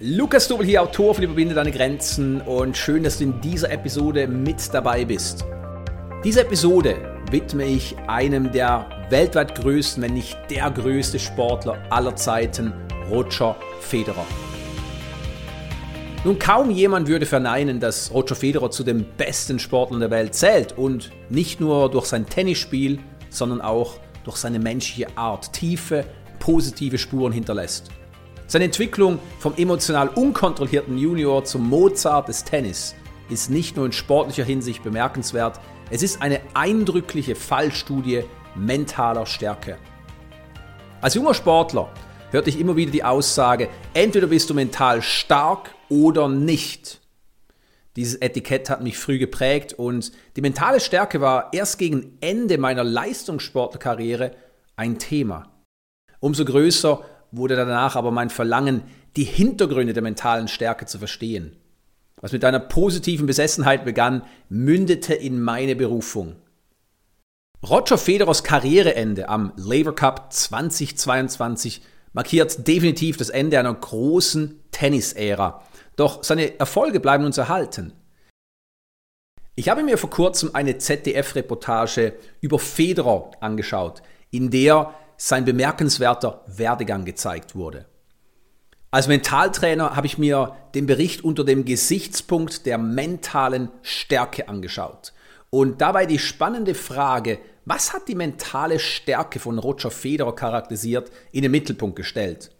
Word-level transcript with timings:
Lukas 0.00 0.46
Dobel 0.46 0.64
hier, 0.64 0.80
Autor 0.80 1.16
von 1.16 1.24
Überwinde 1.24 1.56
deine 1.56 1.72
Grenzen 1.72 2.40
und 2.42 2.76
schön, 2.76 3.02
dass 3.02 3.18
du 3.18 3.24
in 3.24 3.40
dieser 3.40 3.72
Episode 3.72 4.28
mit 4.28 4.72
dabei 4.72 5.04
bist. 5.04 5.44
Diese 6.22 6.42
Episode 6.42 6.94
widme 7.32 7.64
ich 7.64 7.98
einem 8.06 8.52
der 8.52 8.88
weltweit 9.10 9.56
größten, 9.56 10.00
wenn 10.00 10.14
nicht 10.14 10.38
der 10.50 10.70
größte 10.70 11.18
Sportler 11.18 11.82
aller 11.90 12.14
Zeiten, 12.14 12.72
Roger 13.10 13.56
Federer. 13.80 14.24
Nun, 16.22 16.38
kaum 16.38 16.70
jemand 16.70 17.08
würde 17.08 17.26
verneinen, 17.26 17.80
dass 17.80 18.14
Roger 18.14 18.36
Federer 18.36 18.70
zu 18.70 18.84
den 18.84 19.04
besten 19.16 19.58
Sportlern 19.58 19.98
der 19.98 20.12
Welt 20.12 20.32
zählt 20.32 20.78
und 20.78 21.10
nicht 21.28 21.58
nur 21.58 21.90
durch 21.90 22.06
sein 22.06 22.24
Tennisspiel, 22.24 23.00
sondern 23.30 23.60
auch 23.60 23.96
durch 24.22 24.36
seine 24.36 24.60
menschliche 24.60 25.08
Art 25.16 25.52
tiefe, 25.52 26.04
positive 26.38 26.98
Spuren 26.98 27.32
hinterlässt. 27.32 27.90
Seine 28.50 28.64
Entwicklung 28.64 29.18
vom 29.38 29.54
emotional 29.58 30.08
unkontrollierten 30.08 30.96
Junior 30.96 31.44
zum 31.44 31.68
Mozart 31.68 32.28
des 32.28 32.44
Tennis 32.44 32.94
ist 33.28 33.50
nicht 33.50 33.76
nur 33.76 33.84
in 33.84 33.92
sportlicher 33.92 34.42
Hinsicht 34.42 34.82
bemerkenswert, 34.82 35.60
es 35.90 36.02
ist 36.02 36.22
eine 36.22 36.40
eindrückliche 36.54 37.34
Fallstudie 37.34 38.24
mentaler 38.54 39.26
Stärke. 39.26 39.76
Als 41.02 41.12
junger 41.12 41.34
Sportler 41.34 41.92
hörte 42.30 42.48
ich 42.48 42.58
immer 42.58 42.74
wieder 42.74 42.90
die 42.90 43.04
Aussage, 43.04 43.68
entweder 43.92 44.28
bist 44.28 44.48
du 44.48 44.54
mental 44.54 45.02
stark 45.02 45.74
oder 45.90 46.26
nicht. 46.26 47.02
Dieses 47.96 48.14
Etikett 48.14 48.70
hat 48.70 48.82
mich 48.82 48.96
früh 48.96 49.18
geprägt 49.18 49.74
und 49.74 50.10
die 50.36 50.40
mentale 50.40 50.80
Stärke 50.80 51.20
war 51.20 51.52
erst 51.52 51.78
gegen 51.78 52.16
Ende 52.22 52.56
meiner 52.56 52.82
Leistungssportlerkarriere 52.82 54.30
ein 54.74 54.98
Thema. 54.98 55.52
Umso 56.20 56.46
größer 56.46 57.04
wurde 57.32 57.56
danach 57.56 57.96
aber 57.96 58.10
mein 58.10 58.30
Verlangen, 58.30 58.82
die 59.16 59.24
Hintergründe 59.24 59.92
der 59.92 60.02
mentalen 60.02 60.48
Stärke 60.48 60.86
zu 60.86 60.98
verstehen. 60.98 61.56
Was 62.20 62.32
mit 62.32 62.44
einer 62.44 62.60
positiven 62.60 63.26
Besessenheit 63.26 63.84
begann, 63.84 64.22
mündete 64.48 65.14
in 65.14 65.40
meine 65.40 65.76
Berufung. 65.76 66.36
Roger 67.68 67.98
Federers 67.98 68.44
Karriereende 68.44 69.28
am 69.28 69.52
Labour 69.56 69.94
Cup 69.94 70.32
2022 70.32 71.82
markiert 72.12 72.66
definitiv 72.66 73.16
das 73.16 73.30
Ende 73.30 73.58
einer 73.58 73.74
großen 73.74 74.60
Tennisära. 74.70 75.62
Doch 75.96 76.22
seine 76.22 76.58
Erfolge 76.58 77.00
bleiben 77.00 77.24
uns 77.24 77.38
erhalten. 77.38 77.92
Ich 79.56 79.68
habe 79.68 79.82
mir 79.82 79.98
vor 79.98 80.10
kurzem 80.10 80.50
eine 80.52 80.78
ZDF-Reportage 80.78 82.14
über 82.40 82.60
Federer 82.60 83.32
angeschaut, 83.40 84.02
in 84.30 84.50
der 84.50 84.94
sein 85.18 85.44
bemerkenswerter 85.44 86.42
Werdegang 86.46 87.04
gezeigt 87.04 87.54
wurde. 87.54 87.84
Als 88.90 89.08
Mentaltrainer 89.08 89.96
habe 89.96 90.06
ich 90.06 90.16
mir 90.16 90.56
den 90.74 90.86
Bericht 90.86 91.22
unter 91.22 91.44
dem 91.44 91.66
Gesichtspunkt 91.66 92.64
der 92.64 92.78
mentalen 92.78 93.68
Stärke 93.82 94.48
angeschaut 94.48 95.12
und 95.50 95.82
dabei 95.82 96.06
die 96.06 96.18
spannende 96.18 96.74
Frage, 96.74 97.38
was 97.66 97.92
hat 97.92 98.08
die 98.08 98.14
mentale 98.14 98.78
Stärke 98.78 99.40
von 99.40 99.58
Roger 99.58 99.90
Federer 99.90 100.34
charakterisiert, 100.34 101.10
in 101.32 101.42
den 101.42 101.50
Mittelpunkt 101.50 101.96
gestellt. 101.96 102.50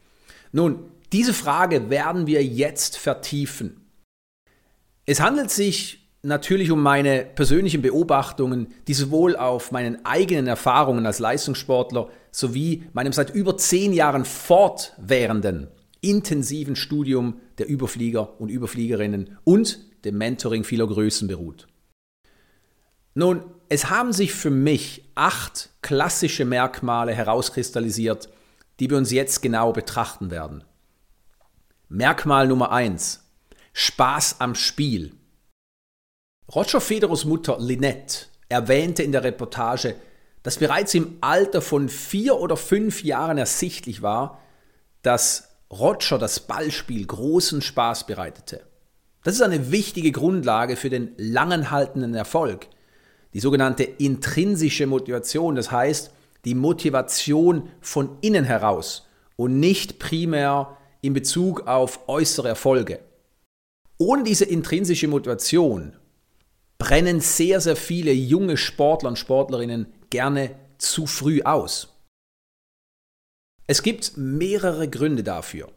Nun, 0.52 0.90
diese 1.12 1.32
Frage 1.32 1.88
werden 1.88 2.26
wir 2.26 2.44
jetzt 2.44 2.98
vertiefen. 2.98 3.88
Es 5.06 5.20
handelt 5.20 5.50
sich 5.50 6.10
natürlich 6.22 6.70
um 6.70 6.82
meine 6.82 7.24
persönlichen 7.24 7.80
Beobachtungen, 7.80 8.74
die 8.86 8.92
sowohl 8.92 9.36
auf 9.36 9.72
meinen 9.72 10.04
eigenen 10.04 10.46
Erfahrungen 10.46 11.06
als 11.06 11.20
Leistungssportler 11.20 12.10
sowie 12.30 12.84
meinem 12.92 13.12
seit 13.12 13.34
über 13.34 13.56
zehn 13.56 13.92
Jahren 13.92 14.24
fortwährenden 14.24 15.68
intensiven 16.00 16.76
Studium 16.76 17.40
der 17.58 17.68
Überflieger 17.68 18.40
und 18.40 18.50
Überfliegerinnen 18.50 19.38
und 19.44 19.78
dem 20.04 20.18
Mentoring 20.18 20.64
vieler 20.64 20.86
Größen 20.86 21.28
beruht. 21.28 21.66
Nun, 23.14 23.42
es 23.68 23.90
haben 23.90 24.12
sich 24.12 24.32
für 24.32 24.50
mich 24.50 25.10
acht 25.14 25.70
klassische 25.82 26.44
Merkmale 26.44 27.12
herauskristallisiert, 27.12 28.28
die 28.78 28.88
wir 28.88 28.96
uns 28.96 29.10
jetzt 29.10 29.42
genau 29.42 29.72
betrachten 29.72 30.30
werden. 30.30 30.62
Merkmal 31.88 32.46
Nummer 32.46 32.70
eins: 32.70 33.24
Spaß 33.72 34.40
am 34.40 34.54
Spiel. 34.54 35.14
Roger 36.54 36.80
Federers 36.80 37.24
Mutter 37.24 37.58
Lynette 37.58 38.26
erwähnte 38.48 39.02
in 39.02 39.12
der 39.12 39.24
Reportage, 39.24 39.96
dass 40.42 40.58
bereits 40.58 40.94
im 40.94 41.18
Alter 41.20 41.60
von 41.60 41.88
vier 41.88 42.36
oder 42.36 42.56
fünf 42.56 43.02
Jahren 43.02 43.38
ersichtlich 43.38 44.02
war, 44.02 44.40
dass 45.02 45.48
Roger 45.70 46.18
das 46.18 46.40
Ballspiel 46.40 47.06
großen 47.06 47.60
Spaß 47.60 48.06
bereitete. 48.06 48.62
Das 49.24 49.34
ist 49.34 49.42
eine 49.42 49.70
wichtige 49.70 50.12
Grundlage 50.12 50.76
für 50.76 50.90
den 50.90 51.12
langanhaltenden 51.16 52.14
Erfolg. 52.14 52.68
Die 53.34 53.40
sogenannte 53.40 53.84
intrinsische 53.84 54.86
Motivation, 54.86 55.54
das 55.54 55.70
heißt 55.70 56.12
die 56.44 56.54
Motivation 56.54 57.68
von 57.80 58.16
innen 58.20 58.44
heraus 58.44 59.06
und 59.36 59.60
nicht 59.60 59.98
primär 59.98 60.76
in 61.00 61.12
Bezug 61.12 61.66
auf 61.66 62.08
äußere 62.08 62.48
Erfolge. 62.48 63.00
Ohne 63.98 64.22
diese 64.22 64.44
intrinsische 64.44 65.08
Motivation 65.08 65.92
brennen 66.78 67.20
sehr, 67.20 67.60
sehr 67.60 67.76
viele 67.76 68.12
junge 68.12 68.56
Sportler 68.56 69.10
und 69.10 69.18
Sportlerinnen 69.18 69.86
gerne 70.10 70.54
zu 70.78 71.06
früh 71.06 71.42
aus. 71.42 71.94
Es 73.66 73.82
gibt 73.82 74.16
mehrere 74.16 74.88
Gründe 74.88 75.22
dafür. 75.22 75.70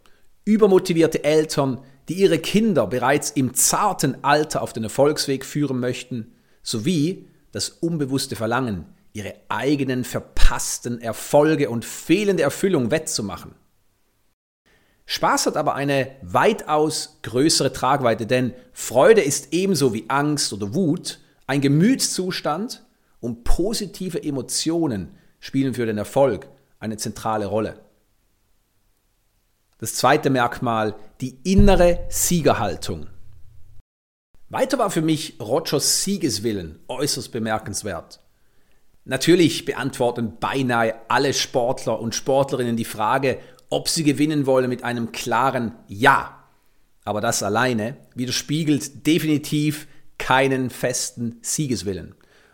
Übermotivierte 0.46 1.24
Eltern, 1.24 1.84
die 2.08 2.14
ihre 2.14 2.40
Kinder 2.40 2.88
bereits 2.88 3.32
im 3.32 3.54
zarten 3.54 4.24
Alter 4.24 4.62
auf 4.62 4.74
den 4.74 4.84
Erfolgsweg 4.84 5.46
führen 5.46 5.80
möchten, 5.80 6.34
sowie 6.64 7.28
das 7.52 7.70
unbewusste 7.70 8.36
Verlangen, 8.36 8.86
ihre 9.14 9.36
eigenen 9.50 10.04
verpassten 10.04 11.02
Erfolge 11.02 11.70
und 11.70 11.84
fehlende 11.84 12.44
Erfüllung 12.44 12.92
wettzumachen. 12.92 13.56
Spaß 15.12 15.48
hat 15.48 15.58
aber 15.58 15.76
eine 15.76 16.10
weitaus 16.22 17.20
größere 17.24 17.74
Tragweite, 17.74 18.26
denn 18.26 18.54
Freude 18.72 19.20
ist 19.20 19.50
ebenso 19.52 19.94
wie 19.94 20.06
Angst 20.08 20.54
oder 20.54 20.74
Wut 20.74 21.20
ein 21.48 21.60
Gemütszustand 21.60 22.82
und 23.20 23.44
positive 23.44 24.24
Emotionen 24.24 25.14
spielen 25.42 25.74
für 25.74 25.86
den 25.86 25.98
Erfolg 25.98 26.48
eine 26.80 26.96
zentrale 26.96 27.48
Rolle. 27.48 27.82
Das 29.80 29.96
zweite 29.96 30.30
Merkmal, 30.30 30.96
die 31.20 31.38
innere 31.44 32.06
Siegerhaltung. 32.08 33.08
Weiter 34.48 34.80
war 34.80 34.92
für 34.92 35.02
mich 35.02 35.36
Rogers 35.42 36.06
Siegeswillen 36.06 36.80
äußerst 36.88 37.34
bemerkenswert. 37.34 38.22
Natürlich 39.04 39.66
beantworten 39.66 40.38
beinahe 40.40 40.94
alle 41.08 41.34
Sportler 41.34 42.00
und 42.00 42.14
Sportlerinnen 42.14 42.78
die 42.78 42.86
Frage, 42.86 43.40
ob 43.72 43.90
sie 43.90 44.04
gewinnen 44.04 44.46
wollen 44.46 44.70
mit 44.70 44.84
einem 44.84 45.12
klaren 45.12 45.72
Ja. 45.88 46.38
Aber 47.04 47.20
das 47.22 47.42
alleine 47.42 47.98
widerspiegelt 48.14 49.08
definitiv 49.08 49.88
keinen 50.20 50.70
festen 50.70 51.40
Siegeswillen. 51.42 52.14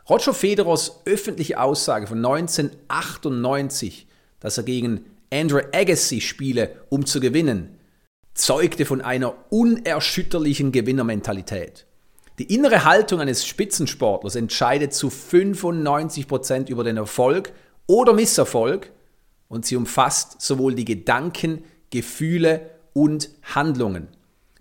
Roger 0.09 0.33
Federers 0.33 1.01
öffentliche 1.03 1.59
Aussage 1.59 2.07
von 2.07 2.19
1998, 2.25 4.07
dass 4.39 4.57
er 4.57 4.63
gegen 4.63 5.05
Andrew 5.33 5.59
Agassi 5.73 6.21
spiele, 6.21 6.77
um 6.87 7.05
zu 7.05 7.19
gewinnen, 7.19 7.77
zeugte 8.33 8.85
von 8.85 9.01
einer 9.01 9.35
unerschütterlichen 9.49 10.71
Gewinnermentalität. 10.71 11.85
Die 12.39 12.53
innere 12.53 12.85
Haltung 12.85 13.19
eines 13.19 13.45
Spitzensportlers 13.45 14.35
entscheidet 14.35 14.93
zu 14.93 15.07
95% 15.07 16.69
über 16.69 16.85
den 16.85 16.95
Erfolg 16.97 17.51
oder 17.87 18.13
Misserfolg 18.13 18.91
und 19.47 19.65
sie 19.65 19.75
umfasst 19.75 20.41
sowohl 20.41 20.75
die 20.75 20.85
Gedanken, 20.85 21.63
Gefühle 21.89 22.71
und 22.93 23.29
Handlungen. 23.43 24.07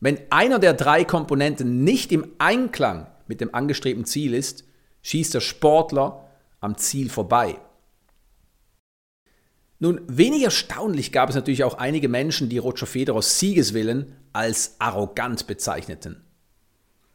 Wenn 0.01 0.19
einer 0.31 0.59
der 0.59 0.75
drei 0.75 1.05
Komponenten 1.05 1.85
nicht 1.85 2.13
im 2.13 2.27
Einklang 2.39 3.07
mit 3.27 3.41
dem 3.41 3.55
angestrebten 3.55 4.05
Ziel 4.05 4.35
ist, 4.35 4.65
schießt 5.03 5.35
der 5.35 5.41
Sportler 5.41 6.29
am 6.61 6.77
Ziel 6.77 7.09
vorbei. 7.11 7.59
Nun, 9.79 10.01
wenig 10.07 10.43
erstaunlich 10.43 11.13
gab 11.13 11.29
es 11.29 11.35
natürlich 11.35 11.65
auch 11.65 11.75
einige 11.75 12.09
Menschen, 12.09 12.49
die 12.49 12.59
Roger 12.59 12.87
Federers 12.87 13.39
Siegeswillen 13.39 14.17
als 14.33 14.77
arrogant 14.79 15.47
bezeichneten. 15.47 16.25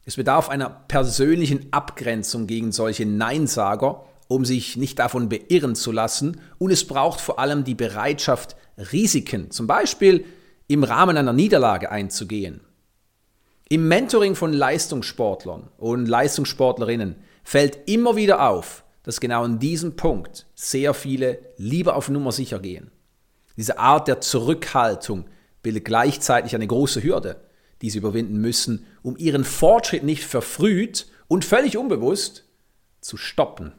Es 0.04 0.16
bedarf 0.16 0.48
einer 0.48 0.68
persönlichen 0.68 1.72
Abgrenzung 1.72 2.46
gegen 2.46 2.72
solche 2.72 3.06
Neinsager, 3.06 4.04
um 4.34 4.44
sich 4.44 4.76
nicht 4.76 4.98
davon 4.98 5.28
beirren 5.28 5.74
zu 5.74 5.92
lassen. 5.92 6.40
Und 6.58 6.70
es 6.70 6.86
braucht 6.86 7.20
vor 7.20 7.38
allem 7.38 7.64
die 7.64 7.74
Bereitschaft, 7.74 8.56
Risiken, 8.76 9.50
zum 9.50 9.66
Beispiel 9.66 10.24
im 10.66 10.84
Rahmen 10.84 11.16
einer 11.16 11.32
Niederlage 11.32 11.90
einzugehen. 11.90 12.60
Im 13.68 13.88
Mentoring 13.88 14.34
von 14.34 14.52
Leistungssportlern 14.52 15.68
und 15.78 16.06
Leistungssportlerinnen 16.06 17.16
fällt 17.42 17.88
immer 17.88 18.16
wieder 18.16 18.48
auf, 18.48 18.84
dass 19.02 19.20
genau 19.20 19.44
in 19.44 19.58
diesem 19.58 19.96
Punkt 19.96 20.46
sehr 20.54 20.94
viele 20.94 21.38
lieber 21.56 21.96
auf 21.96 22.08
Nummer 22.08 22.32
sicher 22.32 22.58
gehen. 22.58 22.90
Diese 23.56 23.78
Art 23.78 24.08
der 24.08 24.20
Zurückhaltung 24.20 25.26
bildet 25.62 25.84
gleichzeitig 25.84 26.54
eine 26.54 26.66
große 26.66 27.02
Hürde, 27.02 27.40
die 27.82 27.90
sie 27.90 27.98
überwinden 27.98 28.40
müssen, 28.40 28.86
um 29.02 29.16
ihren 29.16 29.44
Fortschritt 29.44 30.04
nicht 30.04 30.24
verfrüht 30.24 31.06
und 31.28 31.44
völlig 31.44 31.76
unbewusst 31.76 32.44
zu 33.00 33.16
stoppen. 33.16 33.72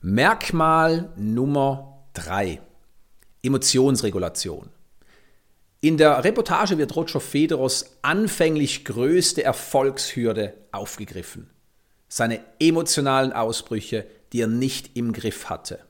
Merkmal 0.00 1.12
Nummer 1.16 2.04
3. 2.12 2.60
Emotionsregulation. 3.42 4.70
In 5.80 5.96
der 5.96 6.22
Reportage 6.22 6.78
wird 6.78 6.94
Roger 6.94 7.18
Federers 7.18 7.98
anfänglich 8.02 8.84
größte 8.84 9.42
Erfolgshürde 9.42 10.54
aufgegriffen. 10.70 11.50
Seine 12.06 12.38
emotionalen 12.60 13.32
Ausbrüche, 13.32 14.06
die 14.32 14.42
er 14.42 14.46
nicht 14.46 14.96
im 14.96 15.12
Griff 15.12 15.50
hatte. 15.50 15.80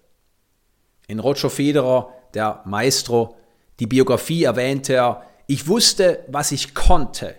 In 1.07 1.19
Roger 1.19 1.51
Federer, 1.51 2.15
der 2.33 2.63
Maestro, 2.65 3.37
die 3.79 3.87
Biografie 3.87 4.45
erwähnte 4.45 4.95
er, 4.95 5.23
ich 5.47 5.69
wusste, 5.69 6.25
was 6.29 6.51
ich 6.51 6.75
konnte 6.75 7.35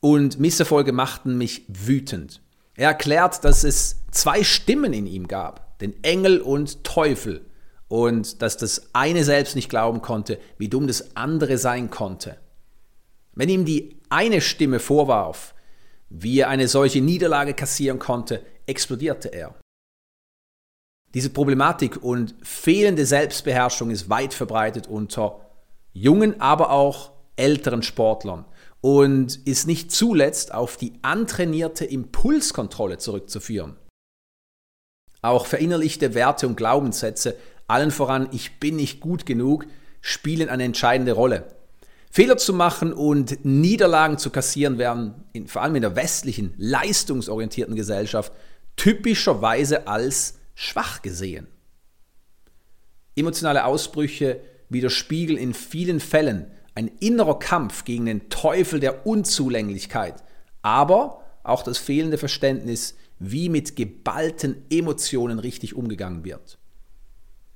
und 0.00 0.40
Misserfolge 0.40 0.92
machten 0.92 1.36
mich 1.36 1.66
wütend. 1.68 2.40
Er 2.76 2.88
erklärt, 2.88 3.44
dass 3.44 3.62
es 3.62 3.96
zwei 4.10 4.42
Stimmen 4.42 4.94
in 4.94 5.06
ihm 5.06 5.28
gab 5.28 5.71
den 5.82 6.02
Engel 6.02 6.40
und 6.40 6.84
Teufel 6.84 7.44
und 7.88 8.40
dass 8.40 8.56
das 8.56 8.90
eine 8.94 9.24
selbst 9.24 9.54
nicht 9.54 9.68
glauben 9.68 10.00
konnte, 10.00 10.38
wie 10.56 10.68
dumm 10.68 10.86
das 10.86 11.14
andere 11.16 11.58
sein 11.58 11.90
konnte. 11.90 12.38
Wenn 13.34 13.48
ihm 13.48 13.64
die 13.64 14.00
eine 14.08 14.40
Stimme 14.40 14.78
vorwarf, 14.78 15.54
wie 16.08 16.40
er 16.40 16.48
eine 16.48 16.68
solche 16.68 17.00
Niederlage 17.00 17.54
kassieren 17.54 17.98
konnte, 17.98 18.44
explodierte 18.66 19.28
er. 19.28 19.54
Diese 21.14 21.30
Problematik 21.30 22.02
und 22.02 22.34
fehlende 22.42 23.04
Selbstbeherrschung 23.04 23.90
ist 23.90 24.08
weit 24.08 24.32
verbreitet 24.32 24.86
unter 24.86 25.40
jungen, 25.92 26.40
aber 26.40 26.70
auch 26.70 27.12
älteren 27.36 27.82
Sportlern 27.82 28.46
und 28.80 29.36
ist 29.46 29.66
nicht 29.66 29.92
zuletzt 29.92 30.54
auf 30.54 30.76
die 30.76 30.94
antrainierte 31.02 31.84
Impulskontrolle 31.84 32.98
zurückzuführen. 32.98 33.76
Auch 35.22 35.46
verinnerlichte 35.46 36.14
Werte 36.14 36.48
und 36.48 36.56
Glaubenssätze, 36.56 37.36
allen 37.68 37.92
voran 37.92 38.28
ich 38.32 38.58
bin 38.58 38.76
nicht 38.76 39.00
gut 39.00 39.24
genug, 39.24 39.66
spielen 40.00 40.48
eine 40.48 40.64
entscheidende 40.64 41.12
Rolle. 41.12 41.46
Fehler 42.10 42.36
zu 42.36 42.52
machen 42.52 42.92
und 42.92 43.44
Niederlagen 43.44 44.18
zu 44.18 44.28
kassieren 44.30 44.76
werden, 44.76 45.14
in, 45.32 45.46
vor 45.46 45.62
allem 45.62 45.76
in 45.76 45.82
der 45.82 45.96
westlichen, 45.96 46.52
leistungsorientierten 46.58 47.76
Gesellschaft, 47.76 48.32
typischerweise 48.76 49.86
als 49.86 50.34
schwach 50.54 51.00
gesehen. 51.00 51.46
Emotionale 53.14 53.64
Ausbrüche 53.64 54.40
widerspiegeln 54.68 55.38
in 55.38 55.54
vielen 55.54 56.00
Fällen 56.00 56.46
ein 56.74 56.88
innerer 57.00 57.38
Kampf 57.38 57.84
gegen 57.84 58.06
den 58.06 58.28
Teufel 58.28 58.80
der 58.80 59.06
Unzulänglichkeit, 59.06 60.22
aber 60.62 61.22
auch 61.44 61.62
das 61.62 61.78
fehlende 61.78 62.18
Verständnis 62.18 62.94
wie 63.22 63.48
mit 63.48 63.76
geballten 63.76 64.64
Emotionen 64.70 65.38
richtig 65.38 65.74
umgegangen 65.74 66.24
wird. 66.24 66.58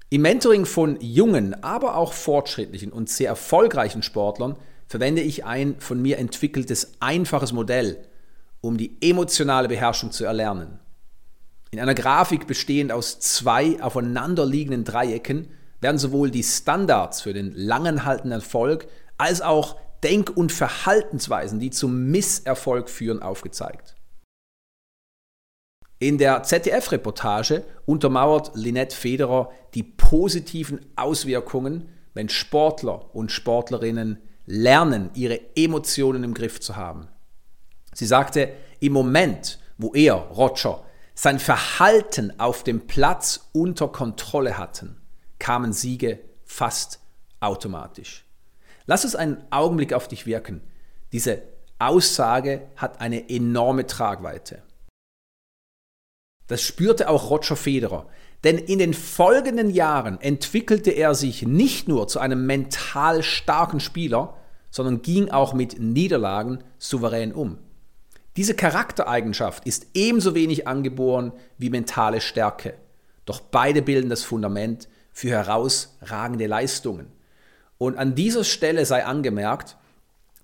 Im 0.09 0.23
Mentoring 0.23 0.67
von 0.67 0.99
jungen, 1.01 1.65
aber 1.65 1.97
auch 1.97 2.13
fortschrittlichen 2.13 2.93
und 2.93 3.11
sehr 3.11 3.29
erfolgreichen 3.29 4.03
Sportlern 4.03 4.57
verwende 4.87 5.21
ich 5.21 5.45
ein 5.45 5.81
von 5.81 6.01
mir 6.01 6.19
entwickeltes 6.19 6.93
einfaches 7.01 7.53
Modell, 7.53 7.99
um 8.61 8.77
die 8.77 8.97
emotionale 9.01 9.67
Beherrschung 9.67 10.13
zu 10.13 10.25
erlernen. 10.25 10.79
In 11.73 11.81
einer 11.81 11.95
Grafik 11.95 12.47
bestehend 12.47 12.93
aus 12.93 13.19
zwei 13.19 13.83
aufeinanderliegenden 13.83 14.85
Dreiecken 14.85 15.49
werden 15.81 15.99
sowohl 15.99 16.31
die 16.31 16.45
Standards 16.45 17.23
für 17.23 17.33
den 17.35 17.53
langanhaltenden 17.53 18.41
Erfolg 18.41 18.87
als 19.19 19.43
auch 19.43 19.77
Denk- 20.05 20.37
und 20.37 20.53
Verhaltensweisen, 20.53 21.59
die 21.59 21.71
zum 21.71 22.05
Misserfolg 22.05 22.89
führen, 22.89 23.23
aufgezeigt. 23.23 23.96
In 25.99 26.19
der 26.19 26.43
ZDF-Reportage 26.43 27.65
untermauert 27.87 28.51
Linette 28.55 28.95
Federer 28.95 29.51
die 29.73 29.83
positiven 29.83 30.81
Auswirkungen, 30.95 31.89
wenn 32.13 32.29
Sportler 32.29 33.15
und 33.15 33.33
Sportlerinnen 33.33 34.19
lernen, 34.45 35.11
ihre 35.15 35.41
Emotionen 35.57 36.23
im 36.23 36.35
Griff 36.35 36.61
zu 36.61 36.77
haben. 36.77 37.09
Sie 37.95 38.05
sagte, 38.05 38.53
im 38.81 38.93
Moment, 38.93 39.59
wo 39.79 39.95
er, 39.95 40.15
Roger, 40.15 40.85
sein 41.15 41.39
Verhalten 41.39 42.39
auf 42.39 42.63
dem 42.63 42.87
Platz 42.87 43.49
unter 43.53 43.89
Kontrolle 43.89 44.59
hatten, 44.59 45.01
kamen 45.39 45.73
Siege 45.73 46.21
fast 46.45 47.01
automatisch. 47.41 48.27
Lass 48.85 49.05
es 49.05 49.17
einen 49.17 49.43
Augenblick 49.51 49.95
auf 49.95 50.09
dich 50.09 50.27
wirken. 50.27 50.61
Diese 51.13 51.43
Aussage 51.79 52.69
hat 52.77 53.01
eine 53.01 53.31
enorme 53.31 53.87
Tragweite. 53.87 54.63
Das 56.47 56.63
spürte 56.63 57.09
auch 57.09 57.31
Roger 57.31 57.57
Federer. 57.57 58.07
Denn 58.45 58.59
in 58.59 58.79
den 58.79 58.95
folgenden 58.95 59.71
Jahren 59.71 60.21
entwickelte 60.21 60.91
er 60.91 61.15
sich 61.15 61.43
nicht 61.43 61.89
nur 61.89 62.07
zu 62.07 62.21
einem 62.21 62.47
mental 62.47 63.23
starken 63.23 63.81
Spieler, 63.81 64.35
sondern 64.71 65.03
ging 65.03 65.31
auch 65.31 65.55
mit 65.55 65.81
Niederlagen 65.81 66.63
souverän 66.79 67.33
um. 67.33 67.59
Diese 68.37 68.55
Charaktereigenschaft 68.55 69.67
ist 69.67 69.87
ebenso 69.95 70.35
wenig 70.35 70.69
angeboren 70.69 71.33
wie 71.57 71.71
mentale 71.71 72.21
Stärke. 72.21 72.75
Doch 73.25 73.41
beide 73.41 73.81
bilden 73.81 74.11
das 74.11 74.23
Fundament 74.23 74.89
für 75.13 75.31
herausragende 75.31 76.47
Leistungen. 76.47 77.11
Und 77.79 77.97
an 77.97 78.15
dieser 78.15 78.45
Stelle 78.45 78.85
sei 78.85 79.05
angemerkt, 79.05 79.77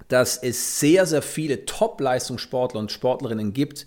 dass 0.08 0.36
es 0.38 0.80
sehr, 0.80 1.06
sehr 1.06 1.22
viele 1.22 1.66
Top-Leistungssportler 1.66 2.80
und 2.80 2.90
Sportlerinnen 2.90 3.52
gibt, 3.52 3.86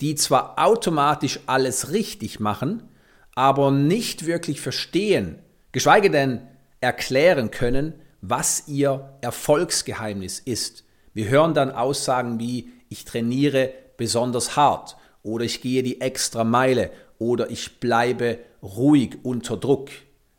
die 0.00 0.14
zwar 0.14 0.54
automatisch 0.58 1.40
alles 1.46 1.92
richtig 1.92 2.40
machen, 2.40 2.88
aber 3.34 3.70
nicht 3.70 4.26
wirklich 4.26 4.60
verstehen, 4.60 5.38
geschweige 5.72 6.10
denn 6.10 6.40
erklären 6.80 7.50
können, 7.50 7.94
was 8.20 8.68
ihr 8.68 9.18
Erfolgsgeheimnis 9.20 10.38
ist. 10.38 10.84
Wir 11.14 11.28
hören 11.28 11.54
dann 11.54 11.70
Aussagen 11.70 12.38
wie 12.38 12.70
ich 12.88 13.04
trainiere 13.04 13.72
besonders 13.96 14.56
hart 14.56 14.96
oder 15.22 15.44
ich 15.44 15.60
gehe 15.60 15.82
die 15.82 16.00
extra 16.00 16.44
Meile 16.44 16.90
oder 17.18 17.50
ich 17.50 17.80
bleibe 17.80 18.38
ruhig 18.62 19.18
unter 19.22 19.56
Druck. 19.56 19.90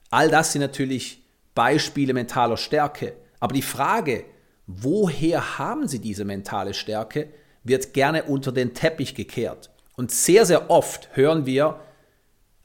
All 0.10 0.30
das 0.30 0.52
sind 0.52 0.62
natürlich 0.62 1.24
Beispiele 1.56 2.14
mentaler 2.14 2.58
Stärke. 2.58 3.14
Aber 3.40 3.54
die 3.54 3.62
Frage, 3.62 4.26
woher 4.68 5.58
haben 5.58 5.88
sie 5.88 6.00
diese 6.00 6.26
mentale 6.26 6.74
Stärke, 6.74 7.30
wird 7.64 7.94
gerne 7.94 8.24
unter 8.24 8.52
den 8.52 8.74
Teppich 8.74 9.16
gekehrt. 9.16 9.70
Und 9.96 10.12
sehr, 10.12 10.46
sehr 10.46 10.70
oft 10.70 11.10
hören 11.14 11.46
wir 11.46 11.80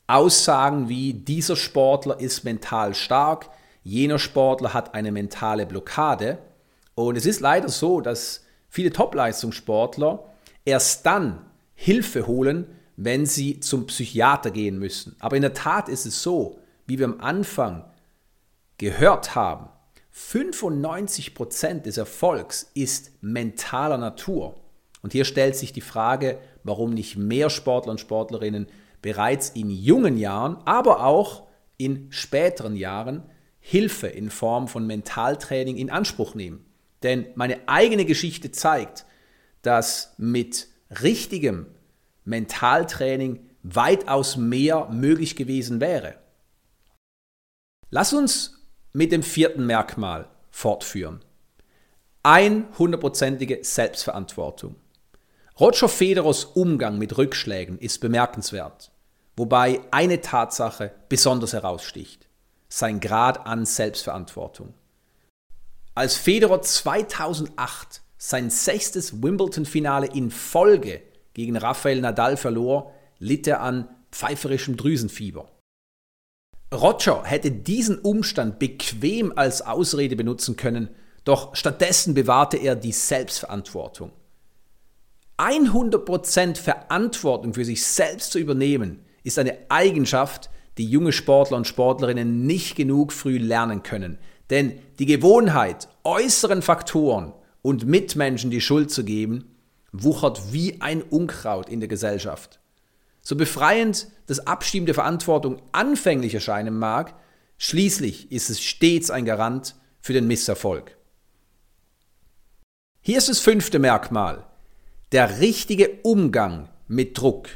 Aussagen 0.06 0.88
wie, 0.88 1.12
dieser 1.12 1.56
Sportler 1.56 2.20
ist 2.20 2.44
mental 2.44 2.94
stark, 2.94 3.50
jener 3.82 4.18
Sportler 4.18 4.72
hat 4.72 4.94
eine 4.94 5.10
mentale 5.10 5.66
Blockade. 5.66 6.38
Und 6.94 7.16
es 7.16 7.26
ist 7.26 7.40
leider 7.40 7.68
so, 7.68 8.00
dass 8.00 8.44
viele 8.68 8.92
Top-Leistungssportler 8.92 10.24
erst 10.64 11.06
dann 11.06 11.44
Hilfe 11.74 12.26
holen, 12.26 12.66
wenn 12.96 13.26
sie 13.26 13.60
zum 13.60 13.86
Psychiater 13.86 14.50
gehen 14.50 14.78
müssen. 14.78 15.16
Aber 15.18 15.36
in 15.36 15.42
der 15.42 15.54
Tat 15.54 15.88
ist 15.88 16.06
es 16.06 16.22
so, 16.22 16.58
wie 16.86 16.98
wir 16.98 17.06
am 17.06 17.20
Anfang 17.20 17.84
gehört 18.78 19.34
haben, 19.34 19.68
95% 20.14 21.82
des 21.82 21.98
Erfolgs 21.98 22.70
ist 22.74 23.12
mentaler 23.20 23.98
Natur. 23.98 24.54
Und 25.06 25.12
hier 25.12 25.24
stellt 25.24 25.54
sich 25.54 25.72
die 25.72 25.82
Frage, 25.82 26.40
warum 26.64 26.92
nicht 26.92 27.16
mehr 27.16 27.48
Sportler 27.48 27.92
und 27.92 28.00
Sportlerinnen 28.00 28.66
bereits 29.02 29.50
in 29.50 29.70
jungen 29.70 30.18
Jahren, 30.18 30.56
aber 30.64 31.04
auch 31.04 31.46
in 31.76 32.08
späteren 32.10 32.74
Jahren 32.74 33.22
Hilfe 33.60 34.08
in 34.08 34.30
Form 34.30 34.66
von 34.66 34.84
Mentaltraining 34.84 35.76
in 35.76 35.90
Anspruch 35.90 36.34
nehmen. 36.34 36.66
Denn 37.04 37.26
meine 37.36 37.68
eigene 37.68 38.04
Geschichte 38.04 38.50
zeigt, 38.50 39.06
dass 39.62 40.12
mit 40.18 40.66
richtigem 41.00 41.66
Mentaltraining 42.24 43.48
weitaus 43.62 44.36
mehr 44.36 44.88
möglich 44.88 45.36
gewesen 45.36 45.80
wäre. 45.80 46.16
Lass 47.90 48.12
uns 48.12 48.58
mit 48.92 49.12
dem 49.12 49.22
vierten 49.22 49.66
Merkmal 49.66 50.28
fortführen. 50.50 51.20
100%ige 52.24 53.60
Selbstverantwortung. 53.62 54.74
Roger 55.58 55.88
Federers 55.88 56.44
Umgang 56.44 56.98
mit 56.98 57.16
Rückschlägen 57.16 57.78
ist 57.78 58.02
bemerkenswert, 58.02 58.92
wobei 59.38 59.80
eine 59.90 60.20
Tatsache 60.20 60.92
besonders 61.08 61.54
heraussticht, 61.54 62.28
sein 62.68 63.00
Grad 63.00 63.46
an 63.46 63.64
Selbstverantwortung. 63.64 64.74
Als 65.94 66.16
Federer 66.16 66.60
2008 66.60 68.02
sein 68.18 68.50
sechstes 68.50 69.22
Wimbledon-Finale 69.22 70.08
in 70.08 70.30
Folge 70.30 71.00
gegen 71.32 71.56
Rafael 71.56 72.02
Nadal 72.02 72.36
verlor, 72.36 72.92
litt 73.18 73.46
er 73.46 73.62
an 73.62 73.88
pfeiferischem 74.12 74.76
Drüsenfieber. 74.76 75.48
Roger 76.74 77.24
hätte 77.24 77.50
diesen 77.50 77.98
Umstand 77.98 78.58
bequem 78.58 79.32
als 79.34 79.62
Ausrede 79.62 80.16
benutzen 80.16 80.56
können, 80.56 80.94
doch 81.24 81.56
stattdessen 81.56 82.12
bewahrte 82.12 82.58
er 82.58 82.76
die 82.76 82.92
Selbstverantwortung. 82.92 84.12
100% 85.38 86.56
Verantwortung 86.56 87.54
für 87.54 87.64
sich 87.64 87.84
selbst 87.84 88.32
zu 88.32 88.38
übernehmen, 88.38 89.04
ist 89.22 89.38
eine 89.38 89.58
Eigenschaft, 89.68 90.50
die 90.78 90.86
junge 90.86 91.12
Sportler 91.12 91.56
und 91.56 91.66
Sportlerinnen 91.66 92.46
nicht 92.46 92.76
genug 92.76 93.12
früh 93.12 93.38
lernen 93.38 93.82
können. 93.82 94.18
Denn 94.50 94.78
die 94.98 95.06
Gewohnheit, 95.06 95.88
äußeren 96.04 96.62
Faktoren 96.62 97.32
und 97.62 97.86
Mitmenschen 97.86 98.50
die 98.50 98.60
Schuld 98.60 98.90
zu 98.90 99.04
geben, 99.04 99.56
wuchert 99.92 100.52
wie 100.52 100.80
ein 100.80 101.02
Unkraut 101.02 101.68
in 101.68 101.80
der 101.80 101.88
Gesellschaft. 101.88 102.60
So 103.22 103.34
befreiend 103.34 104.06
das 104.26 104.46
Abschieben 104.46 104.86
der 104.86 104.94
Verantwortung 104.94 105.60
anfänglich 105.72 106.34
erscheinen 106.34 106.78
mag, 106.78 107.14
schließlich 107.58 108.30
ist 108.30 108.50
es 108.50 108.62
stets 108.62 109.10
ein 109.10 109.24
Garant 109.24 109.74
für 110.00 110.12
den 110.12 110.28
Misserfolg. 110.28 110.96
Hier 113.00 113.18
ist 113.18 113.28
das 113.28 113.40
fünfte 113.40 113.78
Merkmal, 113.78 114.46
der 115.12 115.40
richtige 115.40 116.00
Umgang 116.02 116.68
mit 116.88 117.18
Druck. 117.18 117.48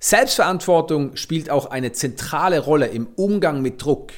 Selbstverantwortung 0.00 1.16
spielt 1.16 1.48
auch 1.48 1.66
eine 1.66 1.92
zentrale 1.92 2.58
Rolle 2.58 2.88
im 2.88 3.06
Umgang 3.16 3.62
mit 3.62 3.82
Druck. 3.82 4.12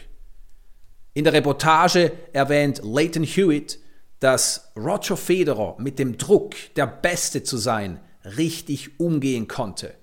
In 1.15 1.25
der 1.25 1.33
Reportage 1.33 2.13
erwähnt 2.33 2.81
Leighton 2.83 3.23
Hewitt, 3.23 3.79
dass 4.21 4.73
Roger 4.77 5.17
Federer 5.17 5.77
mit 5.79 5.99
dem 5.99 6.19
Druck, 6.19 6.55
der 6.75 6.87
Beste 6.87 7.43
zu 7.43 7.57
sein, 7.57 8.01
richtig 8.25 8.99
umgehen 8.99 9.47
konnte. 9.47 9.95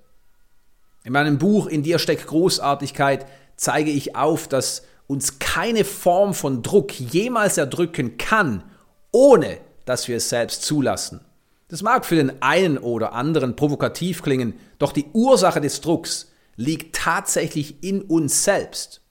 In 1.03 1.13
meinem 1.13 1.37
Buch 1.37 1.67
In 1.67 1.83
dir 1.83 1.99
steckt 1.99 2.27
Großartigkeit 2.27 3.25
zeige 3.55 3.91
ich 3.91 4.15
auf, 4.15 4.47
dass 4.47 4.83
uns 5.07 5.39
keine 5.39 5.83
Form 5.83 6.33
von 6.33 6.63
Druck 6.63 6.97
jemals 6.97 7.57
erdrücken 7.57 8.17
kann, 8.17 8.63
ohne 9.11 9.57
dass 9.85 10.07
wir 10.07 10.17
es 10.17 10.29
selbst 10.29 10.63
zulassen. 10.63 11.19
Das 11.73 11.81
mag 11.81 12.05
für 12.05 12.13
den 12.13 12.39
einen 12.39 12.77
oder 12.77 13.13
anderen 13.13 13.55
provokativ 13.55 14.21
klingen, 14.21 14.53
doch 14.77 14.91
die 14.91 15.07
Ursache 15.11 15.59
des 15.59 15.81
Drucks 15.81 16.31
liegt 16.55 16.95
tatsächlich 16.95 17.83
in 17.83 18.03
uns 18.03 18.43
selbst. 18.43 19.01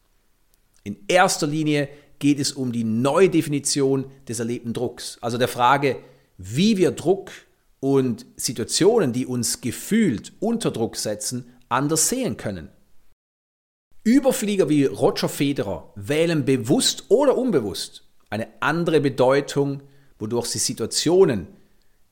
In 0.84 0.96
erster 1.08 1.48
Linie 1.48 1.88
geht 2.20 2.38
es 2.38 2.52
um 2.52 2.70
die 2.70 2.84
Neudefinition 2.84 4.04
des 4.28 4.38
erlebten 4.38 4.74
Drucks, 4.74 5.18
also 5.20 5.38
der 5.38 5.48
Frage, 5.48 5.96
wie 6.38 6.76
wir 6.76 6.92
Druck 6.92 7.32
und 7.80 8.26
Situationen, 8.36 9.12
die 9.12 9.26
uns 9.26 9.60
gefühlt 9.60 10.32
unter 10.38 10.70
Druck 10.70 10.94
setzen, 10.94 11.52
anders 11.68 12.10
sehen 12.10 12.36
können. 12.36 12.68
Überflieger 14.04 14.68
wie 14.68 14.84
Roger 14.84 15.28
Federer 15.28 15.92
wählen 15.96 16.44
bewusst 16.44 17.06
oder 17.08 17.36
unbewusst 17.36 18.04
eine 18.30 18.46
andere 18.60 19.00
Bedeutung, 19.00 19.82
wodurch 20.20 20.46
sie 20.46 20.60
Situationen, 20.60 21.48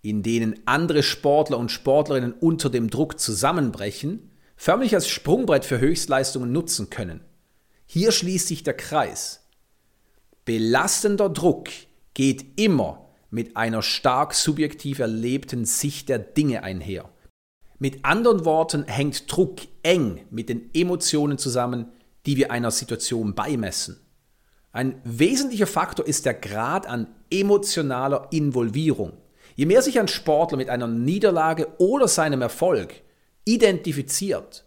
in 0.02 0.23
denen 0.23 0.61
andere 0.66 1.02
Sportler 1.02 1.59
und 1.59 1.71
Sportlerinnen 1.71 2.33
unter 2.33 2.71
dem 2.71 2.90
Druck 2.90 3.19
zusammenbrechen, 3.19 4.30
förmlich 4.57 4.95
als 4.95 5.09
Sprungbrett 5.09 5.64
für 5.64 5.80
Höchstleistungen 5.80 6.52
nutzen 6.52 6.90
können. 6.90 7.21
Hier 7.87 8.12
schließt 8.12 8.49
sich 8.49 8.62
der 8.62 8.75
Kreis. 8.75 9.47
Belastender 10.45 11.28
Druck 11.28 11.69
geht 12.14 12.59
immer 12.61 13.07
mit 13.30 13.57
einer 13.57 13.83
stark 13.83 14.35
subjektiv 14.35 14.99
erlebten 14.99 15.64
Sicht 15.64 16.09
der 16.09 16.19
Dinge 16.19 16.62
einher. 16.62 17.09
Mit 17.78 18.04
anderen 18.04 18.45
Worten 18.45 18.85
hängt 18.85 19.30
Druck 19.33 19.61
eng 19.83 20.21
mit 20.30 20.49
den 20.49 20.71
Emotionen 20.75 21.38
zusammen, 21.38 21.92
die 22.26 22.37
wir 22.37 22.50
einer 22.50 22.71
Situation 22.71 23.35
beimessen. 23.35 23.99
Ein 24.73 25.00
wesentlicher 25.04 25.66
Faktor 25.66 26.07
ist 26.07 26.26
der 26.26 26.35
Grad 26.35 26.87
an 26.87 27.09
emotionaler 27.30 28.28
Involvierung. 28.30 29.14
Je 29.61 29.67
mehr 29.67 29.83
sich 29.83 30.00
ein 30.00 30.09
Sportler 30.09 30.57
mit 30.57 30.71
einer 30.71 30.87
Niederlage 30.87 31.69
oder 31.76 32.09
seinem 32.09 32.40
Erfolg 32.40 33.02
identifiziert, 33.45 34.64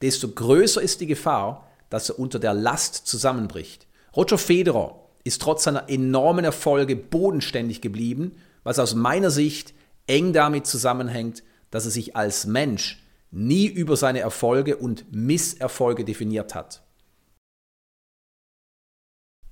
desto 0.00 0.26
größer 0.32 0.82
ist 0.82 1.00
die 1.00 1.06
Gefahr, 1.06 1.70
dass 1.90 2.08
er 2.08 2.18
unter 2.18 2.40
der 2.40 2.52
Last 2.52 3.06
zusammenbricht. 3.06 3.86
Roger 4.16 4.38
Federer 4.38 4.98
ist 5.22 5.42
trotz 5.42 5.62
seiner 5.62 5.88
enormen 5.88 6.44
Erfolge 6.44 6.96
bodenständig 6.96 7.82
geblieben, 7.82 8.34
was 8.64 8.80
aus 8.80 8.96
meiner 8.96 9.30
Sicht 9.30 9.74
eng 10.08 10.32
damit 10.32 10.66
zusammenhängt, 10.66 11.44
dass 11.70 11.84
er 11.84 11.92
sich 11.92 12.16
als 12.16 12.44
Mensch 12.44 13.00
nie 13.30 13.68
über 13.68 13.96
seine 13.96 14.18
Erfolge 14.18 14.76
und 14.76 15.04
Misserfolge 15.12 16.04
definiert 16.04 16.56
hat. 16.56 16.82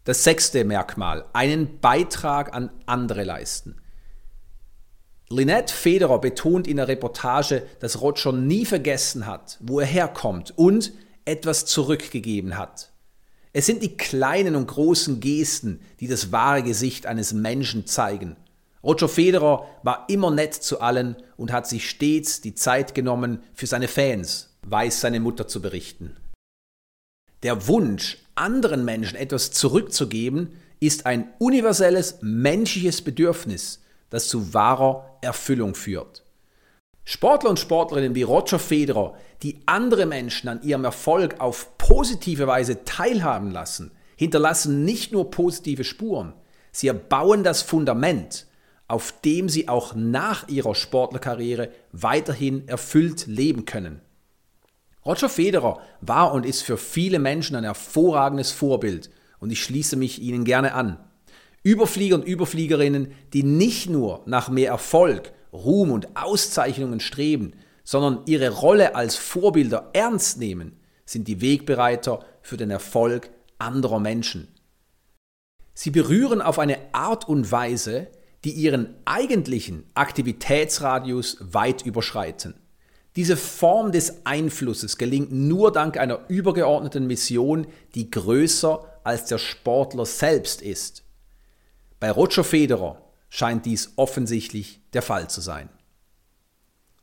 Das 0.02 0.24
sechste 0.24 0.64
Merkmal, 0.64 1.26
einen 1.32 1.78
Beitrag 1.78 2.52
an 2.52 2.70
andere 2.86 3.22
leisten. 3.22 3.79
Lynette 5.32 5.72
Federer 5.72 6.20
betont 6.20 6.66
in 6.66 6.78
der 6.78 6.88
Reportage, 6.88 7.62
dass 7.78 8.00
Roger 8.00 8.32
nie 8.32 8.64
vergessen 8.64 9.26
hat, 9.26 9.58
wo 9.60 9.80
er 9.80 9.86
herkommt 9.86 10.52
und 10.56 10.92
etwas 11.24 11.66
zurückgegeben 11.66 12.58
hat. 12.58 12.90
Es 13.52 13.66
sind 13.66 13.82
die 13.82 13.96
kleinen 13.96 14.56
und 14.56 14.66
großen 14.66 15.20
Gesten, 15.20 15.80
die 16.00 16.08
das 16.08 16.32
wahre 16.32 16.62
Gesicht 16.62 17.06
eines 17.06 17.32
Menschen 17.32 17.86
zeigen 17.86 18.36
Roger 18.82 19.08
Federer 19.08 19.66
war 19.82 20.06
immer 20.08 20.30
nett 20.30 20.54
zu 20.54 20.80
allen 20.80 21.16
und 21.36 21.52
hat 21.52 21.68
sich 21.68 21.88
stets 21.88 22.40
die 22.40 22.54
Zeit 22.54 22.94
genommen 22.94 23.42
für 23.52 23.66
seine 23.66 23.88
Fans, 23.88 24.56
weiß 24.62 25.00
seine 25.00 25.20
Mutter 25.20 25.46
zu 25.46 25.60
berichten. 25.60 26.16
Der 27.42 27.68
Wunsch, 27.68 28.18
anderen 28.34 28.84
Menschen 28.84 29.16
etwas 29.16 29.50
zurückzugeben, 29.50 30.56
ist 30.78 31.04
ein 31.04 31.28
universelles 31.38 32.18
menschliches 32.22 33.02
Bedürfnis, 33.02 33.80
das 34.10 34.28
zu 34.28 34.52
wahrer 34.52 35.18
Erfüllung 35.20 35.74
führt. 35.74 36.24
Sportler 37.04 37.50
und 37.50 37.58
Sportlerinnen 37.58 38.14
wie 38.14 38.22
Roger 38.22 38.58
Federer, 38.58 39.14
die 39.42 39.60
andere 39.66 40.06
Menschen 40.06 40.48
an 40.48 40.62
ihrem 40.62 40.84
Erfolg 40.84 41.40
auf 41.40 41.78
positive 41.78 42.46
Weise 42.46 42.84
teilhaben 42.84 43.50
lassen, 43.50 43.90
hinterlassen 44.16 44.84
nicht 44.84 45.12
nur 45.12 45.30
positive 45.30 45.82
Spuren, 45.84 46.34
sie 46.72 46.88
erbauen 46.88 47.42
das 47.42 47.62
Fundament, 47.62 48.46
auf 48.86 49.14
dem 49.24 49.48
sie 49.48 49.68
auch 49.68 49.94
nach 49.94 50.48
ihrer 50.48 50.74
Sportlerkarriere 50.74 51.70
weiterhin 51.92 52.68
erfüllt 52.68 53.26
leben 53.26 53.64
können. 53.64 54.00
Roger 55.06 55.28
Federer 55.28 55.80
war 56.00 56.32
und 56.32 56.44
ist 56.44 56.62
für 56.62 56.76
viele 56.76 57.18
Menschen 57.18 57.56
ein 57.56 57.64
hervorragendes 57.64 58.52
Vorbild 58.52 59.10
und 59.38 59.50
ich 59.50 59.62
schließe 59.62 59.96
mich 59.96 60.20
ihnen 60.20 60.44
gerne 60.44 60.74
an. 60.74 60.98
Überflieger 61.62 62.14
und 62.14 62.24
Überfliegerinnen, 62.24 63.12
die 63.32 63.42
nicht 63.42 63.90
nur 63.90 64.22
nach 64.26 64.48
mehr 64.48 64.70
Erfolg, 64.70 65.32
Ruhm 65.52 65.90
und 65.90 66.16
Auszeichnungen 66.16 67.00
streben, 67.00 67.52
sondern 67.84 68.22
ihre 68.26 68.50
Rolle 68.50 68.94
als 68.94 69.16
Vorbilder 69.16 69.90
ernst 69.92 70.38
nehmen, 70.38 70.80
sind 71.04 71.28
die 71.28 71.40
Wegbereiter 71.40 72.24
für 72.40 72.56
den 72.56 72.70
Erfolg 72.70 73.30
anderer 73.58 74.00
Menschen. 74.00 74.48
Sie 75.74 75.90
berühren 75.90 76.40
auf 76.40 76.58
eine 76.58 76.78
Art 76.92 77.28
und 77.28 77.50
Weise, 77.50 78.08
die 78.44 78.52
ihren 78.52 78.94
eigentlichen 79.04 79.84
Aktivitätsradius 79.94 81.38
weit 81.40 81.84
überschreiten. 81.84 82.54
Diese 83.16 83.36
Form 83.36 83.92
des 83.92 84.24
Einflusses 84.24 84.96
gelingt 84.96 85.32
nur 85.32 85.72
dank 85.72 85.96
einer 85.98 86.20
übergeordneten 86.28 87.06
Mission, 87.06 87.66
die 87.94 88.10
größer 88.10 88.84
als 89.02 89.26
der 89.26 89.38
Sportler 89.38 90.06
selbst 90.06 90.62
ist. 90.62 91.02
Bei 92.00 92.10
Roger 92.10 92.44
Federer 92.44 93.00
scheint 93.28 93.66
dies 93.66 93.92
offensichtlich 93.96 94.80
der 94.94 95.02
Fall 95.02 95.28
zu 95.28 95.40
sein. 95.40 95.68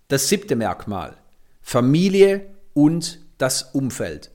Das 0.07 0.27
siebte 0.27 0.55
Merkmal. 0.55 1.15
Familie 1.61 2.47
und 2.73 3.19
das 3.37 3.61
Umfeld. 3.73 4.31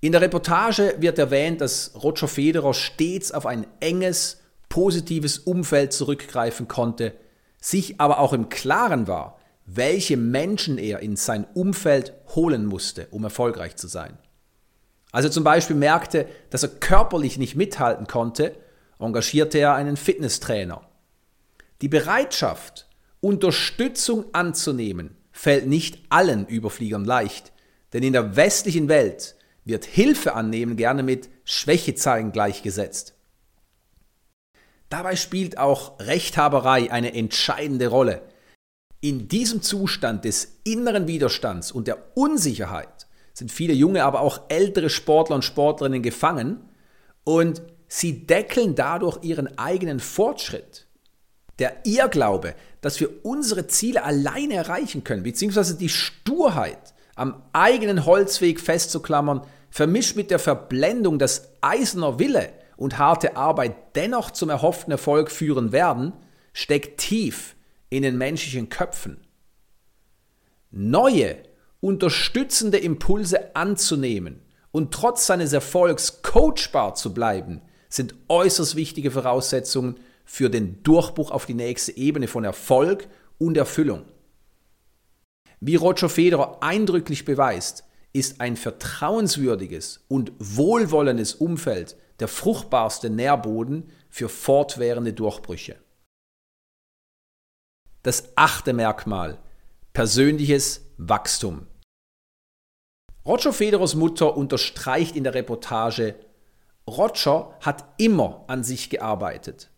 In 0.00 0.12
der 0.12 0.20
Reportage 0.20 0.94
wird 0.98 1.18
erwähnt, 1.18 1.60
dass 1.60 1.92
Roger 2.00 2.28
Federer 2.28 2.72
stets 2.72 3.32
auf 3.32 3.46
ein 3.46 3.66
enges 3.80 4.40
positives 4.68 5.38
Umfeld 5.38 5.92
zurückgreifen 5.92 6.68
konnte, 6.68 7.14
sich 7.60 8.00
aber 8.00 8.20
auch 8.20 8.32
im 8.32 8.48
Klaren 8.48 9.08
war, 9.08 9.38
welche 9.66 10.16
Menschen 10.16 10.78
er 10.78 11.00
in 11.00 11.16
sein 11.16 11.44
Umfeld 11.54 12.14
holen 12.36 12.66
musste, 12.66 13.08
um 13.10 13.24
erfolgreich 13.24 13.76
zu 13.76 13.88
sein. 13.88 14.16
Als 15.10 15.24
er 15.24 15.30
zum 15.32 15.42
Beispiel 15.42 15.76
merkte, 15.76 16.28
dass 16.50 16.62
er 16.62 16.68
körperlich 16.68 17.38
nicht 17.38 17.56
mithalten 17.56 18.06
konnte, 18.06 18.54
engagierte 18.98 19.58
er 19.58 19.74
einen 19.74 19.96
Fitnesstrainer. 19.96 20.86
Die 21.80 21.88
Bereitschaft, 21.88 22.88
Unterstützung 23.20 24.26
anzunehmen, 24.32 25.16
fällt 25.32 25.66
nicht 25.66 26.00
allen 26.08 26.46
Überfliegern 26.46 27.04
leicht, 27.04 27.52
denn 27.92 28.02
in 28.02 28.12
der 28.12 28.36
westlichen 28.36 28.88
Welt 28.88 29.36
wird 29.64 29.84
Hilfe 29.84 30.34
annehmen 30.34 30.76
gerne 30.76 31.02
mit 31.02 31.28
Schwäche 31.44 31.94
zeigen 31.94 32.32
gleichgesetzt. 32.32 33.14
Dabei 34.88 35.16
spielt 35.16 35.58
auch 35.58 36.00
Rechthaberei 36.00 36.90
eine 36.90 37.14
entscheidende 37.14 37.88
Rolle. 37.88 38.22
In 39.00 39.28
diesem 39.28 39.62
Zustand 39.62 40.24
des 40.24 40.60
inneren 40.64 41.06
Widerstands 41.06 41.70
und 41.70 41.86
der 41.86 42.16
Unsicherheit 42.16 43.06
sind 43.34 43.52
viele 43.52 43.74
junge, 43.74 44.04
aber 44.04 44.20
auch 44.20 44.42
ältere 44.48 44.90
Sportler 44.90 45.36
und 45.36 45.44
Sportlerinnen 45.44 46.02
gefangen 46.02 46.58
und 47.22 47.62
sie 47.88 48.26
deckeln 48.26 48.74
dadurch 48.74 49.18
ihren 49.22 49.58
eigenen 49.58 49.98
Fortschritt. 49.98 50.86
Der 51.58 51.84
Irrglaube, 51.84 52.54
dass 52.80 53.00
wir 53.00 53.24
unsere 53.24 53.66
Ziele 53.66 54.04
alleine 54.04 54.54
erreichen 54.54 55.02
können, 55.02 55.24
beziehungsweise 55.24 55.76
die 55.76 55.88
Sturheit, 55.88 56.94
am 57.16 57.42
eigenen 57.52 58.06
Holzweg 58.06 58.60
festzuklammern, 58.60 59.42
vermischt 59.70 60.14
mit 60.14 60.30
der 60.30 60.38
Verblendung, 60.38 61.18
dass 61.18 61.48
eiserner 61.60 62.20
Wille 62.20 62.52
und 62.76 62.98
harte 62.98 63.36
Arbeit 63.36 63.96
dennoch 63.96 64.30
zum 64.30 64.50
erhofften 64.50 64.92
Erfolg 64.92 65.32
führen 65.32 65.72
werden, 65.72 66.12
steckt 66.52 67.00
tief 67.00 67.56
in 67.90 68.02
den 68.02 68.16
menschlichen 68.16 68.68
Köpfen. 68.68 69.20
Neue, 70.70 71.38
unterstützende 71.80 72.78
Impulse 72.78 73.56
anzunehmen 73.56 74.40
und 74.70 74.92
trotz 74.92 75.26
seines 75.26 75.52
Erfolgs 75.52 76.22
coachbar 76.22 76.94
zu 76.94 77.14
bleiben, 77.14 77.62
sind 77.88 78.14
äußerst 78.28 78.76
wichtige 78.76 79.10
Voraussetzungen 79.10 79.98
für 80.24 80.50
den 80.50 80.82
Durchbruch 80.82 81.30
auf 81.30 81.46
die 81.46 81.54
nächste 81.54 81.96
Ebene 81.96 82.28
von 82.28 82.44
Erfolg 82.44 83.08
und 83.38 83.56
Erfüllung. 83.56 84.04
Wie 85.60 85.76
Roger 85.76 86.08
Federer 86.08 86.62
eindrücklich 86.62 87.24
beweist, 87.24 87.84
ist 88.12 88.40
ein 88.40 88.56
vertrauenswürdiges 88.56 90.04
und 90.08 90.32
wohlwollendes 90.38 91.34
Umfeld 91.34 91.96
der 92.20 92.28
fruchtbarste 92.28 93.10
Nährboden 93.10 93.90
für 94.08 94.28
fortwährende 94.28 95.12
Durchbrüche. 95.12 95.76
Das 98.02 98.32
achte 98.36 98.72
Merkmal, 98.72 99.38
persönliches 99.92 100.86
Wachstum. 100.96 101.66
Roger 103.26 103.52
Federers 103.52 103.94
Mutter 103.94 104.36
unterstreicht 104.36 105.14
in 105.16 105.24
der 105.24 105.34
Reportage, 105.34 106.14
Roger 106.88 107.54
hat 107.60 107.84
immer 107.98 108.44
an 108.46 108.64
sich 108.64 108.90
gearbeitet. 108.90 109.70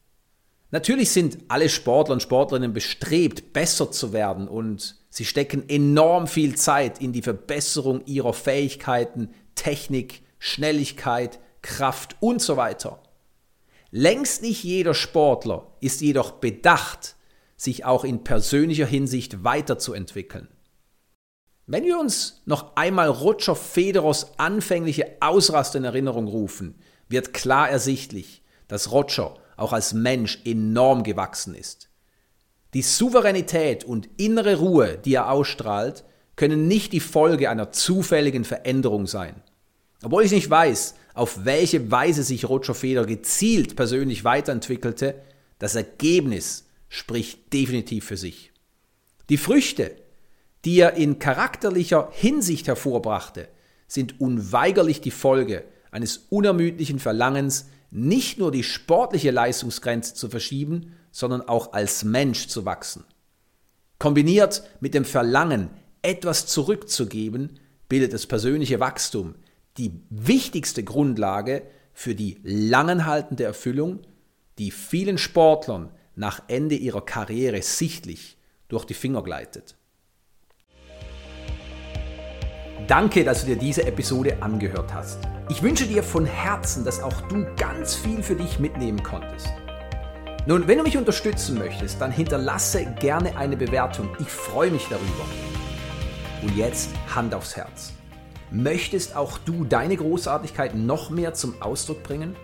Natürlich 0.71 1.11
sind 1.11 1.39
alle 1.49 1.69
Sportler 1.69 2.15
und 2.15 2.23
Sportlerinnen 2.23 2.73
bestrebt, 2.73 3.53
besser 3.53 3.91
zu 3.91 4.13
werden 4.13 4.49
und 4.49 4.97
sie 5.11 5.25
stecken 5.25 5.69
enorm 5.69 6.27
viel 6.27 6.55
Zeit 6.55 7.01
in 7.01 7.13
die 7.13 7.23
Verbesserung 7.23 8.03
ihrer 8.07 8.33
Fähigkeiten, 8.33 9.31
Technik, 9.57 10.23
Schnelligkeit, 10.39 11.41
Kraft 11.63 12.17
und 12.21 12.41
so 12.41 12.57
weiter. 12.57 13.03
Längst 13.91 14.43
nicht 14.43 14.63
jeder 14.63 14.95
Sportler 14.95 15.67
ist 15.81 16.01
jedoch 16.01 16.33
bedacht, 16.33 17.17
sich 17.57 17.85
auch 17.85 18.05
in 18.05 18.23
persönlicher 18.23 18.87
Hinsicht 18.87 19.43
weiterzuentwickeln. 19.43 20.49
Wenn 21.67 21.85
wir 21.85 21.99
uns 21.99 22.43
noch 22.47 22.77
einmal 22.77 23.09
Roger 23.09 23.55
Federers 23.55 24.39
anfängliche 24.39 25.17
Ausraster 25.21 25.79
in 25.79 25.85
Erinnerung 25.85 26.27
rufen, 26.27 26.77
wird 27.11 27.35
klar 27.35 27.69
ersichtlich, 27.69 28.43
dass 28.69 28.93
Roger 28.93 29.35
auch 29.57 29.73
als 29.73 29.93
Mensch 29.93 30.41
enorm 30.45 31.03
gewachsen 31.03 31.55
ist. 31.55 31.91
Die 32.73 32.83
Souveränität 32.83 33.85
und 33.85 34.09
innere 34.17 34.57
Ruhe, 34.57 34.97
die 35.05 35.15
er 35.15 35.31
ausstrahlt, 35.31 36.05
können 36.37 36.69
nicht 36.69 36.93
die 36.93 37.01
Folge 37.01 37.51
einer 37.51 37.73
zufälligen 37.73 38.45
Veränderung 38.45 39.07
sein. 39.07 39.43
Obwohl 40.03 40.25
ich 40.25 40.31
nicht 40.31 40.49
weiß, 40.49 40.95
auf 41.13 41.45
welche 41.45 41.91
Weise 41.91 42.23
sich 42.23 42.49
Roger 42.49 42.75
Federer 42.75 43.07
gezielt 43.07 43.77
persönlich 43.77 44.25
weiterentwickelte, 44.25 45.21
das 45.59 45.75
Ergebnis 45.75 46.67
spricht 46.89 47.53
definitiv 47.53 48.07
für 48.07 48.17
sich. 48.17 48.53
Die 49.29 49.37
Früchte, 49.37 49.97
die 50.65 50.79
er 50.81 50.95
in 50.95 51.19
charakterlicher 51.19 52.09
Hinsicht 52.13 52.69
hervorbrachte, 52.69 53.49
sind 53.87 54.21
unweigerlich 54.21 55.01
die 55.01 55.11
Folge 55.11 55.65
eines 55.91 56.27
unermüdlichen 56.29 56.99
Verlangens, 56.99 57.67
nicht 57.91 58.39
nur 58.39 58.53
die 58.53 58.63
sportliche 58.63 59.31
Leistungsgrenze 59.31 60.15
zu 60.15 60.29
verschieben, 60.29 60.95
sondern 61.11 61.43
auch 61.43 61.73
als 61.73 62.05
Mensch 62.05 62.47
zu 62.49 62.65
wachsen. 62.65 63.05
Kombiniert 63.99 64.63
mit 64.81 64.95
dem 64.95 65.05
Verlangen, 65.05 65.71
etwas 66.03 66.47
zurückzugeben, 66.47 67.59
bildet 67.89 68.13
das 68.13 68.27
persönliche 68.27 68.81
Wachstum 68.81 69.35
die 69.77 70.01
wichtigste 70.11 70.85
Grundlage 70.85 71.63
für 71.93 72.15
die 72.15 72.39
langenhaltende 72.43 73.45
Erfüllung, 73.45 74.01
die 74.59 74.71
vielen 74.71 75.19
Sportlern 75.19 75.91
nach 76.15 76.43
Ende 76.49 76.75
ihrer 76.75 77.05
Karriere 77.05 77.63
sichtlich 77.63 78.37
durch 78.69 78.85
die 78.85 78.95
Finger 78.95 79.23
gleitet. 79.23 79.77
Danke, 82.91 83.23
dass 83.23 83.43
du 83.43 83.47
dir 83.47 83.57
diese 83.57 83.87
Episode 83.87 84.43
angehört 84.43 84.93
hast. 84.93 85.21
Ich 85.49 85.63
wünsche 85.63 85.87
dir 85.87 86.03
von 86.03 86.27
Herzen, 86.27 86.85
dass 86.85 87.01
auch 87.01 87.21
du 87.29 87.47
ganz 87.57 87.95
viel 87.95 88.21
für 88.21 88.35
dich 88.35 88.59
mitnehmen 88.59 89.01
konntest. 89.01 89.47
Nun, 90.45 90.67
wenn 90.67 90.79
du 90.79 90.83
mich 90.83 90.97
unterstützen 90.97 91.57
möchtest, 91.57 92.01
dann 92.01 92.11
hinterlasse 92.11 92.85
gerne 92.99 93.37
eine 93.37 93.57
Bewertung. 93.57 94.09
Ich 94.19 94.27
freue 94.27 94.73
mich 94.73 94.89
darüber. 94.91 95.25
Und 96.43 96.57
jetzt 96.57 96.91
Hand 97.15 97.33
aufs 97.33 97.55
Herz. 97.55 97.93
Möchtest 98.51 99.15
auch 99.15 99.39
du 99.39 99.65
deine 99.65 99.97
Großartigkeit 99.97 100.75
noch 100.75 101.11
mehr 101.11 101.33
zum 101.33 101.63
Ausdruck 101.63 102.03
bringen? 102.03 102.35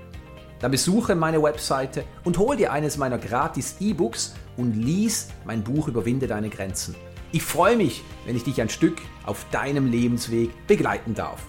Dann 0.61 0.70
besuche 0.70 1.16
meine 1.16 1.42
Webseite 1.42 2.04
und 2.22 2.38
hol 2.38 2.56
dir 2.56 2.70
eines 2.70 2.98
meiner 2.98 3.18
gratis 3.18 3.78
E-Books 3.80 4.37
und 4.56 4.74
lies 4.74 5.26
mein 5.44 5.64
Buch 5.64 5.88
Überwinde 5.88 6.28
deine 6.28 6.50
Grenzen. 6.50 6.94
Ich 7.32 7.42
freue 7.42 7.76
mich, 7.76 8.02
wenn 8.24 8.36
ich 8.36 8.44
dich 8.44 8.60
ein 8.60 8.68
Stück 8.68 8.98
auf 9.24 9.44
deinem 9.50 9.90
Lebensweg 9.90 10.50
begleiten 10.66 11.14
darf. 11.14 11.42